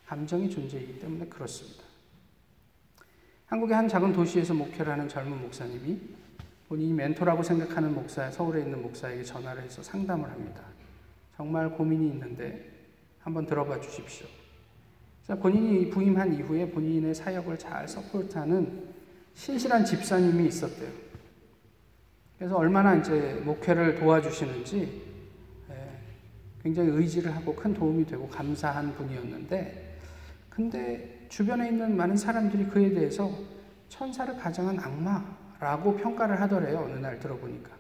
[0.06, 1.84] 감정의 존재이기 때문에 그렇습니다.
[3.46, 6.17] 한국의 한 작은 도시에서 목회를 하는 젊은 목사님이
[6.68, 10.64] 본인이 멘토라고 생각하는 목사, 서울에 있는 목사에게 전화를 해서 상담을 합니다.
[11.38, 12.72] 정말 고민이 있는데
[13.20, 14.28] 한번 들어봐 주십시오.
[15.40, 18.88] 본인이 부임한 이후에 본인의 사역을 잘 서포트하는
[19.34, 20.90] 신실한 집사님이 있었대요.
[22.38, 25.02] 그래서 얼마나 이제 목회를 도와주시는지
[25.70, 25.90] 예,
[26.64, 30.00] 굉장히 의지를 하고 큰 도움이 되고 감사한 분이었는데,
[30.50, 33.32] 근데 주변에 있는 많은 사람들이 그에 대해서
[33.90, 36.84] 천사를 가장한 악마 라고 평가를 하더래요.
[36.86, 37.72] 어느 날 들어보니까.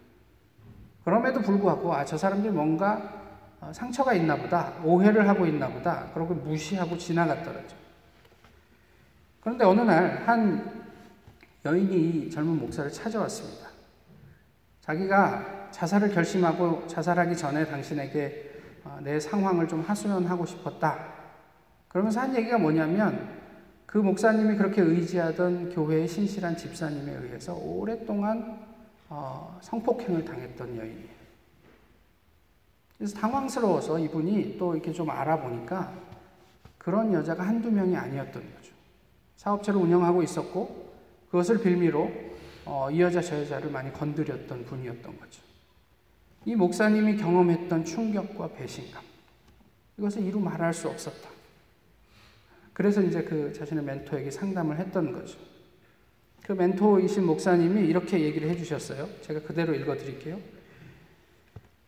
[1.03, 3.17] 그럼에도 불구하고, 아, 저 사람들이 뭔가
[3.59, 7.75] 어, 상처가 있나 보다, 오해를 하고 있나 보다, 그러고 무시하고 지나갔더라죠.
[9.41, 10.85] 그런데 어느 날 한
[11.65, 13.67] 여인이 젊은 목사를 찾아왔습니다.
[14.81, 21.13] 자기가 자살을 결심하고 자살하기 전에 당신에게 어, 내 상황을 좀 하소연하고 싶었다.
[21.89, 23.36] 그러면서 한 얘기가 뭐냐면
[23.97, 28.59] 그 목사님이 그렇게 의지하던 교회의 신실한 집사님에 의해서 오랫동안
[29.09, 31.09] 어, 성폭행을 당했던 여인이에요.
[32.95, 35.91] 그래서 당황스러워서 이분이 또 이렇게 좀 알아보니까
[36.77, 38.71] 그런 여자가 한두 명이 아니었던 거죠.
[39.37, 40.93] 사업체를 운영하고 있었고
[41.31, 42.11] 그것을 빌미로
[42.65, 45.41] 어, 이 여자 저 여자를 많이 건드렸던 분이었던 거죠.
[46.45, 49.01] 이 목사님이 경험했던 충격과 배신감
[49.97, 51.36] 이것을 이루 말할 수 없었다.
[52.77, 55.39] 그래서 이제 그 자신의 멘토에게 상담을 했던 거죠.
[56.43, 59.09] 그 멘토이신 목사님이 이렇게 얘기를 해주셨어요.
[59.21, 60.39] 제가 그대로 읽어드릴게요.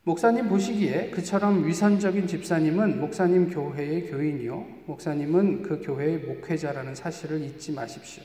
[0.02, 4.65] 목사님 보시기에 그처럼 위선적인 집사님은 목사님 교회의 교인이요.
[4.88, 8.23] 목사님은 그 교회의 목회자라는 사실을 잊지 마십시오.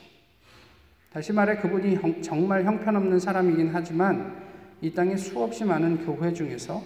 [1.12, 4.42] 다시 말해 그분이 정말 형편없는 사람이긴 하지만
[4.80, 6.82] 이 땅에 수없이 많은 교회 중에서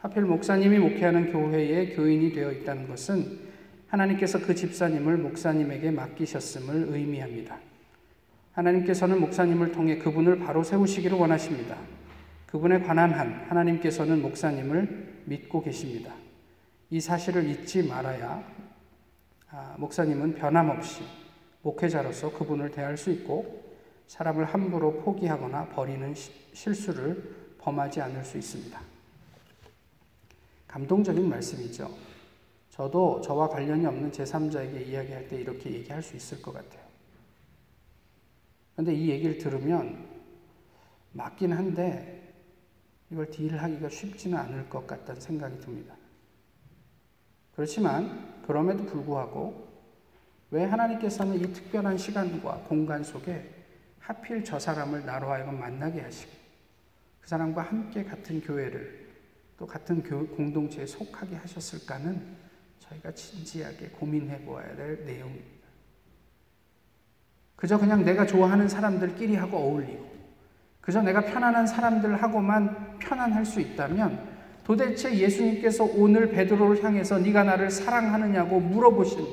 [0.00, 3.49] 하필 목사님이 목회하는 교회의 교인이 되어 있다는 것은
[3.90, 7.58] 하나님께서 그 집사님을 목사님에게 맡기셨음을 의미합니다.
[8.52, 11.76] 하나님께서는 목사님을 통해 그분을 바로 세우시기를 원하십니다.
[12.46, 16.14] 그분에 관한 한 하나님께서는 목사님을 믿고 계십니다.
[16.90, 18.42] 이 사실을 잊지 말아야
[19.50, 21.02] 아, 목사님은 변함없이
[21.62, 23.74] 목회자로서 그분을 대할 수 있고
[24.06, 28.80] 사람을 함부로 포기하거나 버리는 시, 실수를 범하지 않을 수 있습니다.
[30.68, 31.90] 감동적인 말씀이죠.
[32.80, 36.80] 저도 저와 관련이 없는 제3자에게 이야기할 때 이렇게 얘기할 수 있을 것 같아요.
[38.72, 40.08] 그런데 이 얘기를 들으면
[41.12, 42.32] 맞긴 한데
[43.10, 45.94] 이걸 딜하기가 쉽지는 않을 것 같다는 생각이 듭니다.
[47.54, 49.68] 그렇지만 그럼에도 불구하고
[50.50, 53.46] 왜 하나님께서는 이 특별한 시간과 공간 속에
[53.98, 56.32] 하필 저 사람을 나로 하여금 만나게 하시고
[57.20, 59.10] 그 사람과 함께 같은 교회를
[59.58, 60.02] 또 같은
[60.34, 62.48] 공동체에 속하게 하셨을까는
[62.80, 65.68] 저희가 진지하게 고민해 보아야 될 내용입니다.
[67.56, 70.10] 그저 그냥 내가 좋아하는 사람들끼리 하고 어울리고
[70.80, 74.28] 그저 내가 편안한 사람들하고만 편안할 수 있다면
[74.64, 79.26] 도대체 예수님께서 오늘 베드로를 향해서 네가 나를 사랑하느냐고 물어보신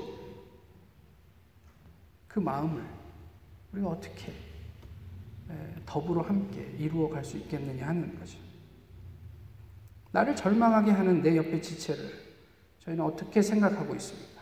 [2.28, 2.84] 그 마음을
[3.74, 4.34] 우리가 어떻게
[5.86, 8.38] 더불어 함께 이루어 갈 수 있겠느냐 하는 거죠.
[10.12, 12.27] 나를 절망하게 하는 내 옆의 지체를
[12.88, 14.42] 저희는 어떻게 생각하고 있습니까?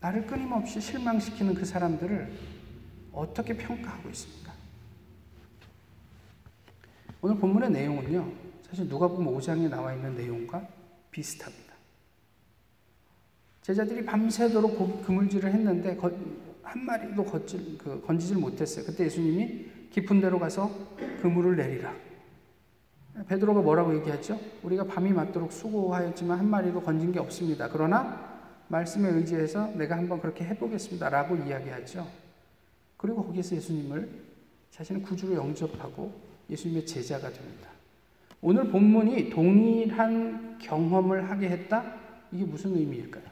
[0.00, 2.32] 나를 끊임없이 실망시키는 그 사람들을
[3.12, 4.52] 어떻게 평가하고 있습니까?
[7.22, 8.32] 오늘 본문의 내용은요,
[8.68, 10.66] 사실 누가복음 5장에 나와 있는 내용과
[11.12, 11.74] 비슷합니다.
[13.62, 15.96] 제자들이 밤새도록 그물질을 했는데
[16.62, 17.24] 한 마리도
[17.78, 18.86] 그, 건지질 못했어요.
[18.86, 20.70] 그때 예수님이 깊은 데로 가서
[21.20, 22.09] 그물을 내리라.
[23.26, 24.40] 베드로가 뭐라고 얘기하죠?
[24.62, 27.68] 우리가 밤이 맞도록 수고하였지만 한 마리도 건진 게 없습니다.
[27.68, 28.30] 그러나
[28.68, 31.08] 말씀에 의지해서 내가 한번 그렇게 해보겠습니다.
[31.08, 32.06] 라고 이야기하죠.
[32.96, 34.08] 그리고 거기서 예수님을
[34.70, 36.12] 자신의 구주로 영접하고
[36.48, 37.68] 예수님의 제자가 됩니다.
[38.40, 42.00] 오늘 본문이 동일한 경험을 하게 했다?
[42.32, 43.24] 이게 무슨 의미일까요?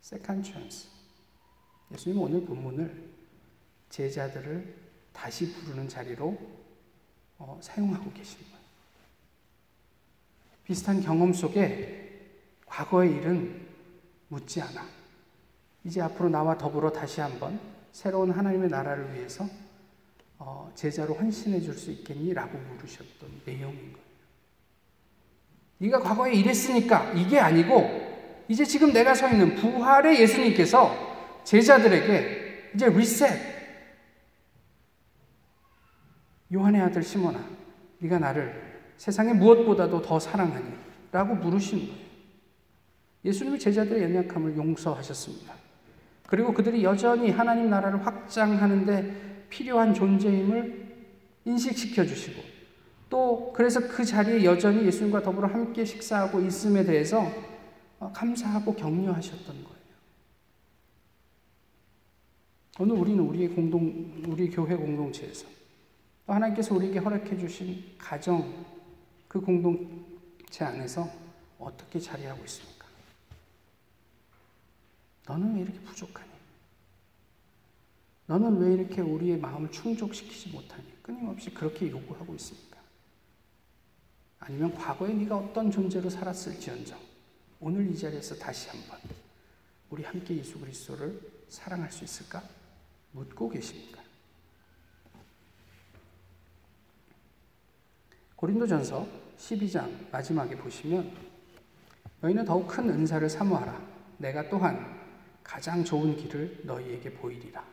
[0.00, 0.88] second chance.
[1.92, 3.08] 예수님은 오늘 본문을
[3.90, 4.74] 제자들을
[5.12, 6.57] 다시 부르는 자리로
[7.38, 8.58] 어, 사용하고 계신 거예요.
[10.64, 12.20] 비슷한 경험 속에
[12.66, 13.66] 과거의 일은
[14.28, 14.86] 묻지 않아.
[15.84, 17.58] 이제 앞으로 나와 더불어 다시 한번
[17.92, 19.48] 새로운 하나님의 나라를 위해서
[20.38, 22.34] 어, 제자로 헌신해 줄 수 있겠니?
[22.34, 24.08] 라고 물으셨던 내용인 거예요.
[25.78, 33.47] 네가 과거에 이랬으니까 이게 아니고 이제 지금 내가 서 있는 부활의 예수님께서 제자들에게 이제 리셋.
[36.52, 37.38] 요한의 아들 시몬아,
[37.98, 40.66] 네가 나를 세상의 무엇보다도 더 사랑하니?
[41.12, 42.08] 라고 물으신 거예요.
[43.24, 45.54] 예수님이 제자들의 연약함을 용서하셨습니다.
[46.26, 50.88] 그리고 그들이 여전히 하나님 나라를 확장하는데 필요한 존재임을
[51.44, 52.42] 인식시켜 주시고
[53.08, 57.26] 또 그래서 그 자리에 여전히 예수님과 더불어 함께 식사하고 있음에 대해서
[58.12, 59.78] 감사하고 격려하셨던 거예요.
[62.80, 65.57] 오늘 우리는 우리의 공동, 우리 교회 공동체에서
[66.28, 68.66] 또 하나님께서 우리에게 허락해 주신 가정,
[69.26, 71.10] 그 공동체 안에서
[71.58, 72.86] 어떻게 자리하고 있습니까?
[75.26, 76.28] 너는 왜 이렇게 부족하니?
[78.26, 81.02] 너는 왜 이렇게 우리의 마음을 충족시키지 못하니?
[81.02, 82.78] 끊임없이 그렇게 요구하고 있습니까?
[84.38, 87.00] 아니면 과거에 네가 어떤 존재로 살았을지언정
[87.58, 89.00] 오늘 이 자리에서 다시 한번
[89.88, 92.42] 우리 함께 예수 그리스도를 사랑할 수 있을까?
[93.12, 94.07] 묻고 계십니까?
[98.38, 99.04] 고린도전서
[99.36, 101.12] 12장 마지막에 보시면
[102.20, 103.82] 너희는 더욱 큰 은사를 사모하라.
[104.18, 104.96] 내가 또한
[105.42, 107.64] 가장 좋은 길을 너희에게 보이리라.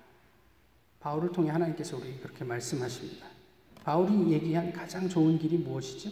[1.00, 3.28] 바울을 통해 하나님께서 우리에게 그렇게 말씀하십니다.
[3.84, 6.10] 바울이 얘기한 가장 좋은 길이 무엇이죠?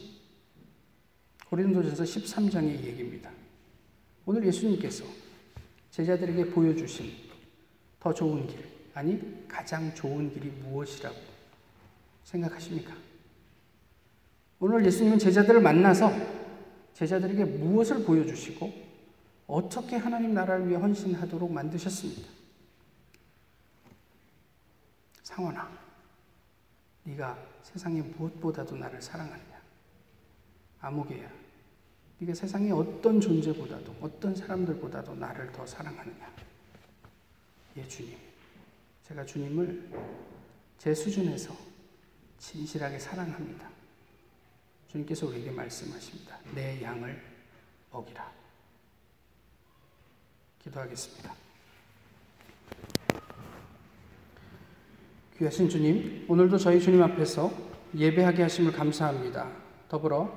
[1.49, 3.31] 고린도전서 13장의 얘기입니다.
[4.23, 5.03] 오늘 예수님께서
[5.89, 7.11] 제자들에게 보여주신
[7.99, 8.63] 더 좋은 길,
[8.93, 11.17] 아니 가장 좋은 길이 무엇이라고
[12.23, 13.02] 생각하십니까?
[14.65, 16.09] 오늘 예수님은 제자들을 만나서
[16.93, 18.71] 제자들에게 무엇을 보여주시고
[19.45, 22.29] 어떻게 하나님 나라를 위해 헌신하도록 만드셨습니까?
[25.21, 25.69] 상원아,
[27.03, 29.61] 네가 세상에 무엇보다도 나를 사랑하느냐?
[30.79, 31.29] 아무개야,
[32.19, 36.33] 네가 세상의 어떤 존재보다도 어떤 사람들보다도 나를 더 사랑하느냐?
[37.75, 38.17] 예, 주님.
[39.09, 39.89] 제가 주님을
[40.77, 41.53] 제 수준에서
[42.39, 43.82] 진실하게 사랑합니다.
[44.93, 46.37] 주님께서 우리에게 말씀하십니다.
[46.53, 47.19] 내 양을
[47.91, 48.31] 먹이라.
[50.59, 51.33] 기도하겠습니다.
[55.37, 57.51] 귀하신 주님, 오늘도 저희 주님 앞에서
[57.95, 59.51] 예배하게 하심을 감사합니다.
[59.89, 60.31] 더불어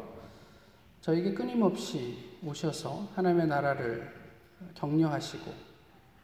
[1.02, 4.10] 저에게 끊임없이 오셔서 하나님의 나라를
[4.74, 5.52] 격려하시고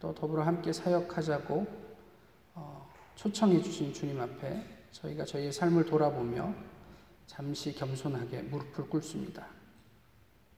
[0.01, 1.83] 또 더불어 함께 사역하자고
[3.15, 6.72] 초청해 주신 주님 앞에 저희가 저희의 삶을 돌아보며
[7.33, 9.47] 잠시 겸손하게 무릎을 꿇습니다.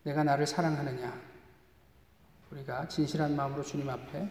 [0.03, 1.23] 내가 나를 사랑하느냐?
[2.51, 4.29] 우리가 진실한 마음으로 주님 앞에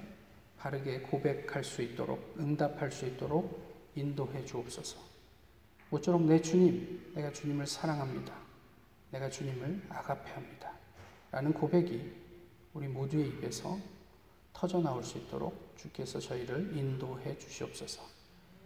[0.58, 5.00] 바르게 고백할 수 있도록 응답할 수 있도록 인도해 주옵소서.
[5.90, 8.34] 모쪼록 내 주님, 내가 주님을 사랑합니다.
[9.12, 10.70] 내가 주님을 아가페합니다.
[11.32, 12.12] 라는 고백이
[12.74, 13.80] 우리 모두의 입에서
[14.52, 18.04] 터져 나올 수 있도록 주께서 저희를 인도해 주시옵소서.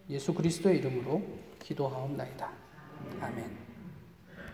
[0.10, 1.22] 예수 그리스도의 이름으로
[1.60, 2.52] 기도하옵나이다.
[3.22, 3.67] 아멘.